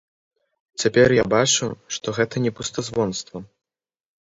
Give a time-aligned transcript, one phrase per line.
[0.83, 1.69] Цяпер я бачу,
[1.99, 3.37] што гэта не пустазвонства!